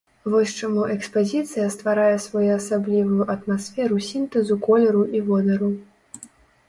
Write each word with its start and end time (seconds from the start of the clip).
Вось 0.35 0.53
чаму 0.61 0.85
экспазіцыя 0.93 1.65
стварае 1.75 2.15
своеасаблівую 2.25 3.29
атмасферу 3.37 4.01
сінтэзу 4.09 4.55
колеру 4.67 5.03
і 5.21 5.23
водару. 5.29 5.71